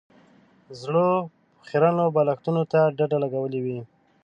[0.81, 1.27] زړو به
[1.67, 3.79] خيرنو بالښتونو ته ډډې لګولې وې.